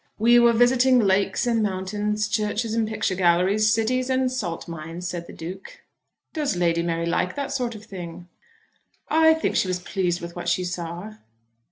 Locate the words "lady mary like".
6.55-7.35